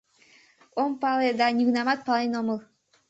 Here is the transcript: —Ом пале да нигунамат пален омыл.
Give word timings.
—Ом 0.81 0.91
пале 1.01 1.29
да 1.39 1.47
нигунамат 1.57 1.99
пален 2.07 2.31
омыл. 2.39 2.59